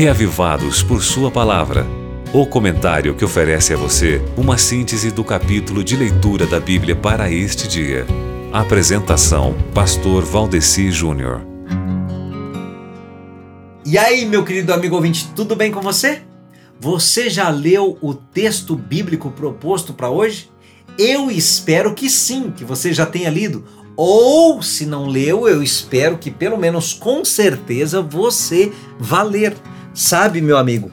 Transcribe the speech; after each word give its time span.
reavivados 0.00 0.82
por 0.82 1.02
Sua 1.02 1.30
palavra. 1.30 1.86
O 2.32 2.46
comentário 2.46 3.14
que 3.14 3.22
oferece 3.22 3.74
a 3.74 3.76
você 3.76 4.18
uma 4.34 4.56
síntese 4.56 5.10
do 5.10 5.22
capítulo 5.22 5.84
de 5.84 5.94
leitura 5.94 6.46
da 6.46 6.58
Bíblia 6.58 6.96
para 6.96 7.30
este 7.30 7.68
dia. 7.68 8.06
Apresentação: 8.50 9.54
Pastor 9.74 10.24
Valdeci 10.24 10.90
Júnior. 10.90 11.42
E 13.84 13.98
aí, 13.98 14.24
meu 14.24 14.42
querido 14.42 14.72
amigo 14.72 14.96
ouvinte, 14.96 15.28
tudo 15.36 15.54
bem 15.54 15.70
com 15.70 15.82
você? 15.82 16.22
Você 16.80 17.28
já 17.28 17.50
leu 17.50 17.98
o 18.00 18.14
texto 18.14 18.74
bíblico 18.74 19.30
proposto 19.30 19.92
para 19.92 20.08
hoje? 20.08 20.50
Eu 20.96 21.30
espero 21.30 21.94
que 21.94 22.08
sim, 22.08 22.50
que 22.50 22.64
você 22.64 22.90
já 22.90 23.04
tenha 23.04 23.28
lido. 23.28 23.66
Ou, 23.94 24.62
se 24.62 24.86
não 24.86 25.06
leu, 25.06 25.46
eu 25.46 25.62
espero 25.62 26.16
que 26.16 26.30
pelo 26.30 26.56
menos 26.56 26.94
com 26.94 27.22
certeza 27.22 28.00
você 28.00 28.72
vá 28.98 29.22
ler. 29.22 29.54
Sabe, 29.92 30.40
meu 30.40 30.56
amigo, 30.56 30.90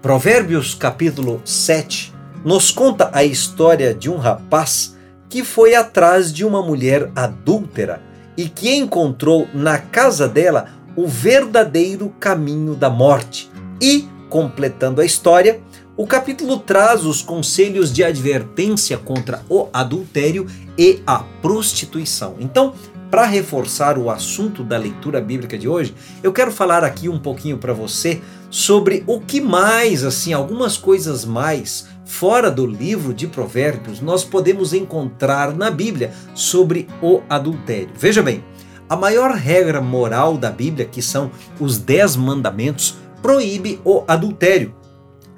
Provérbios 0.00 0.74
capítulo 0.74 1.40
7 1.44 2.12
nos 2.44 2.72
conta 2.72 3.08
a 3.12 3.22
história 3.22 3.94
de 3.94 4.10
um 4.10 4.16
rapaz 4.16 4.96
que 5.28 5.44
foi 5.44 5.76
atrás 5.76 6.32
de 6.32 6.44
uma 6.44 6.60
mulher 6.60 7.08
adúltera 7.14 8.02
e 8.36 8.48
que 8.48 8.74
encontrou 8.74 9.46
na 9.54 9.78
casa 9.78 10.26
dela 10.28 10.66
o 10.96 11.06
verdadeiro 11.06 12.12
caminho 12.18 12.74
da 12.74 12.90
morte. 12.90 13.48
E, 13.80 14.08
completando 14.28 15.00
a 15.00 15.04
história, 15.04 15.60
o 15.96 16.04
capítulo 16.04 16.58
traz 16.58 17.04
os 17.04 17.22
conselhos 17.22 17.92
de 17.92 18.02
advertência 18.02 18.98
contra 18.98 19.44
o 19.48 19.68
adultério 19.72 20.48
e 20.76 21.00
a 21.06 21.20
prostituição. 21.40 22.34
Então, 22.40 22.74
para 23.12 23.26
reforçar 23.26 23.98
o 23.98 24.08
assunto 24.08 24.64
da 24.64 24.78
leitura 24.78 25.20
bíblica 25.20 25.58
de 25.58 25.68
hoje, 25.68 25.94
eu 26.22 26.32
quero 26.32 26.50
falar 26.50 26.82
aqui 26.82 27.10
um 27.10 27.18
pouquinho 27.18 27.58
para 27.58 27.74
você 27.74 28.22
sobre 28.48 29.04
o 29.06 29.20
que 29.20 29.38
mais, 29.38 30.02
assim, 30.02 30.32
algumas 30.32 30.78
coisas 30.78 31.22
mais 31.22 31.88
fora 32.06 32.50
do 32.50 32.64
livro 32.64 33.12
de 33.12 33.26
Provérbios 33.26 34.00
nós 34.00 34.24
podemos 34.24 34.72
encontrar 34.72 35.54
na 35.54 35.70
Bíblia 35.70 36.10
sobre 36.34 36.88
o 37.02 37.20
adultério. 37.28 37.90
Veja 37.94 38.22
bem, 38.22 38.42
a 38.88 38.96
maior 38.96 39.32
regra 39.32 39.82
moral 39.82 40.38
da 40.38 40.50
Bíblia, 40.50 40.86
que 40.86 41.02
são 41.02 41.30
os 41.60 41.76
dez 41.76 42.16
mandamentos, 42.16 42.96
proíbe 43.20 43.78
o 43.84 44.04
adultério 44.08 44.74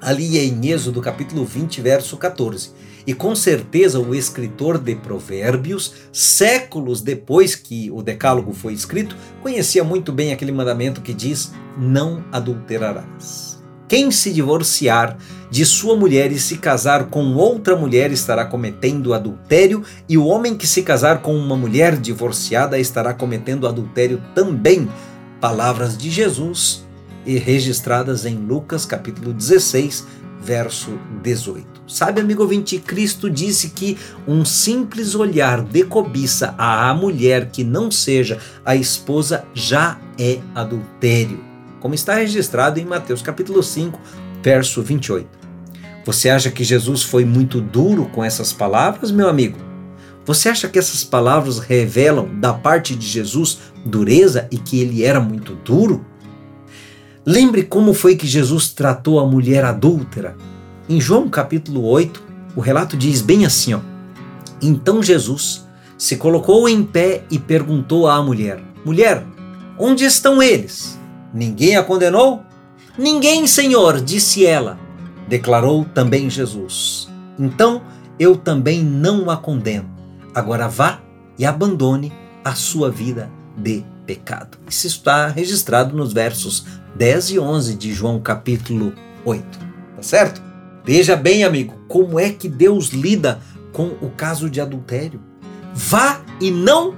ali 0.05 0.37
em 0.37 0.69
Êxodo 0.69 1.01
capítulo 1.01 1.43
20, 1.43 1.81
verso 1.81 2.15
14. 2.15 2.69
E 3.07 3.13
com 3.13 3.35
certeza 3.35 3.99
o 3.99 4.13
escritor 4.13 4.77
de 4.77 4.95
Provérbios, 4.95 5.93
séculos 6.13 7.01
depois 7.01 7.55
que 7.55 7.89
o 7.89 8.03
Decálogo 8.03 8.53
foi 8.53 8.73
escrito, 8.73 9.15
conhecia 9.41 9.83
muito 9.83 10.11
bem 10.11 10.31
aquele 10.31 10.51
mandamento 10.51 11.01
que 11.01 11.11
diz: 11.11 11.51
Não 11.75 12.23
adulterarás. 12.31 13.59
Quem 13.87 14.11
se 14.11 14.31
divorciar 14.31 15.17
de 15.49 15.65
sua 15.65 15.95
mulher 15.95 16.31
e 16.31 16.39
se 16.39 16.57
casar 16.57 17.05
com 17.05 17.33
outra 17.33 17.75
mulher 17.75 18.11
estará 18.11 18.45
cometendo 18.45 19.13
adultério, 19.13 19.83
e 20.07 20.19
o 20.19 20.25
homem 20.25 20.55
que 20.55 20.67
se 20.67 20.83
casar 20.83 21.23
com 21.23 21.35
uma 21.35 21.55
mulher 21.55 21.97
divorciada 21.97 22.77
estará 22.77 23.11
cometendo 23.11 23.67
adultério 23.67 24.21
também. 24.35 24.87
Palavras 25.39 25.97
de 25.97 26.11
Jesus 26.11 26.84
e 27.25 27.37
registradas 27.37 28.25
em 28.25 28.35
Lucas 28.35 28.85
capítulo 28.85 29.33
16, 29.33 30.05
verso 30.41 30.99
18. 31.23 31.65
Sabe, 31.87 32.21
amigo 32.21 32.43
ouvinte, 32.43 32.77
Cristo 32.77 33.29
disse 33.29 33.69
que 33.69 33.97
um 34.27 34.45
simples 34.45 35.15
olhar 35.15 35.61
de 35.61 35.83
cobiça 35.83 36.53
à 36.57 36.93
mulher 36.93 37.49
que 37.49 37.63
não 37.63 37.89
seja 37.89 38.39
a 38.63 38.75
esposa 38.75 39.43
já 39.53 39.99
é 40.19 40.39
adultério, 40.53 41.43
como 41.79 41.95
está 41.95 42.15
registrado 42.15 42.79
em 42.79 42.85
Mateus 42.85 43.21
capítulo 43.21 43.61
5, 43.61 43.99
verso 44.43 44.81
28. 44.81 45.27
Você 46.05 46.29
acha 46.29 46.51
que 46.51 46.63
Jesus 46.63 47.01
foi 47.01 47.25
muito 47.25 47.59
duro 47.59 48.05
com 48.05 48.23
essas 48.23 48.53
palavras, 48.53 49.09
meu 49.09 49.27
amigo? 49.27 49.57
Você 50.25 50.49
acha 50.49 50.67
que 50.67 50.77
essas 50.79 51.03
palavras 51.03 51.59
revelam 51.59 52.39
da 52.39 52.53
parte 52.53 52.95
de 52.95 53.07
Jesus 53.07 53.59
dureza 53.83 54.47
e 54.51 54.57
que 54.57 54.79
ele 54.79 55.03
era 55.03 55.19
muito 55.19 55.55
duro? 55.55 56.05
Lembre 57.25 57.63
como 57.63 57.91
foi 57.91 58.15
que 58.15 58.27
Jesus 58.27 58.69
tratou 58.69 59.19
a 59.19 59.25
mulher 59.25 59.65
adúltera. 59.65 60.37
Em 60.87 61.01
João 61.01 61.27
capítulo 61.27 61.83
8, 61.83 62.21
o 62.55 62.61
relato 62.61 62.95
diz 62.95 63.19
bem 63.19 63.47
assim: 63.47 63.73
ó, 63.73 63.79
Então 64.61 65.01
Jesus 65.01 65.65
se 65.97 66.17
colocou 66.17 66.69
em 66.69 66.83
pé 66.83 67.23
e 67.31 67.39
perguntou 67.39 68.07
à 68.07 68.21
mulher: 68.21 68.61
Mulher, 68.85 69.25
onde 69.79 70.05
estão 70.05 70.41
eles? 70.41 70.99
Ninguém 71.33 71.75
a 71.77 71.83
condenou? 71.83 72.43
Ninguém, 72.95 73.47
Senhor, 73.47 73.99
disse 73.99 74.45
ela. 74.45 74.77
Declarou 75.27 75.83
também 75.83 76.29
Jesus: 76.29 77.09
Então 77.39 77.81
eu 78.19 78.35
também 78.35 78.83
não 78.83 79.31
a 79.31 79.37
condeno. 79.37 79.89
Agora 80.31 80.67
vá 80.67 81.01
e 81.39 81.45
abandone 81.45 82.13
a 82.43 82.53
sua 82.53 82.91
vida 82.91 83.31
de 83.57 83.83
pecado. 84.05 84.57
Isso 84.69 84.87
está 84.87 85.27
registrado 85.27 85.95
nos 85.95 86.13
versos 86.13 86.65
10 86.95 87.31
e 87.31 87.39
11 87.39 87.75
de 87.75 87.93
João 87.93 88.19
capítulo 88.19 88.93
8. 89.23 89.43
Tá 89.95 90.01
certo? 90.01 90.41
Veja 90.83 91.15
bem, 91.15 91.43
amigo, 91.43 91.73
como 91.87 92.19
é 92.19 92.29
que 92.29 92.47
Deus 92.47 92.89
lida 92.89 93.41
com 93.75 93.87
o 94.01 94.09
caso 94.09 94.49
de 94.49 94.61
adultério. 94.61 95.19
Vá 95.73 96.21
e 96.39 96.49
não 96.49 96.95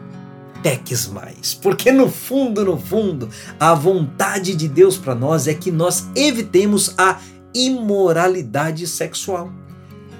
peques 0.62 1.07
mais, 1.07 1.56
porque 1.56 1.91
no 1.91 2.07
fundo, 2.07 2.63
no 2.63 2.78
fundo, 2.78 3.29
a 3.59 3.73
vontade 3.73 4.56
de 4.56 4.67
Deus 4.67 4.96
para 4.96 5.16
nós 5.16 5.47
é 5.47 5.56
que 5.56 5.72
nós 5.72 6.07
evitemos 6.16 6.94
a 6.97 7.19
imoralidade 7.53 8.85
sexual. 8.85 9.51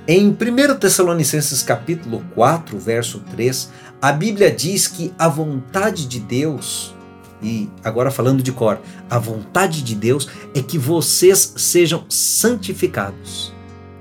Em 0.10 0.30
1 0.30 0.80
Tessalonicenses 0.80 1.62
capítulo 1.62 2.24
4, 2.34 2.80
verso 2.80 3.20
3, 3.32 3.70
a 4.02 4.14
Bíblia 4.14 4.50
diz 4.50 4.88
que 4.88 5.14
a 5.20 5.28
vontade 5.28 6.08
de 6.08 6.18
Deus 6.18 6.96
e 7.42 7.70
agora 7.84 8.10
falando 8.10 8.42
de 8.42 8.54
cor, 8.54 8.80
a 9.10 9.20
vontade 9.20 9.82
de 9.84 9.94
Deus 9.94 10.30
é 10.56 10.62
que 10.62 10.78
vocês 10.78 11.56
sejam 11.58 12.06
santificados. 12.08 13.54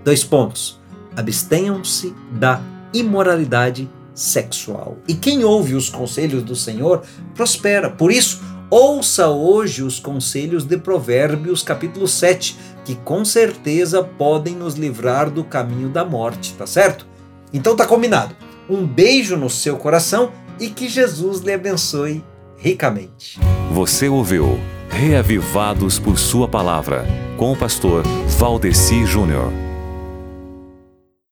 Dois 0.05 0.23
pontos. 0.23 0.81
Abstenham-se 1.17 2.15
da 2.31 2.63
imoralidade 2.95 3.91
sexual. 4.15 4.97
E 5.09 5.15
quem 5.15 5.43
ouve 5.43 5.75
os 5.75 5.91
conselhos 5.91 6.45
do 6.45 6.55
Senhor 6.55 7.03
prospera. 7.35 7.91
Por 7.91 8.13
isso, 8.13 8.41
ouça 8.71 9.29
hoje 9.29 9.83
os 9.83 9.99
conselhos 10.01 10.65
de 10.65 10.77
Provérbios, 10.77 11.63
capítulo 11.63 12.09
7, 12.09 12.57
que 12.85 12.95
com 12.95 13.25
certeza 13.25 14.03
podem 14.03 14.55
nos 14.55 14.75
livrar 14.75 15.31
do 15.31 15.45
caminho 15.45 15.89
da 15.89 16.05
morte, 16.05 16.55
tá 16.55 16.67
certo? 16.67 17.07
Então 17.53 17.77
tá 17.77 17.87
combinado. 17.87 18.35
Um 18.69 18.87
beijo 18.87 19.37
no 19.37 19.49
seu 19.49 19.77
coração 19.77 20.33
e 20.59 20.69
que 20.69 20.89
Jesus 20.89 21.41
lhe 21.41 21.53
abençoe 21.53 22.25
ricamente. 22.57 23.39
Você 23.73 24.09
ouviu 24.09 24.59
Reavivados 24.89 25.99
por 25.99 26.19
Sua 26.19 26.49
Palavra, 26.49 27.05
com 27.37 27.53
o 27.53 27.57
pastor 27.57 28.03
Valdeci 28.39 29.05
Júnior. 29.05 29.66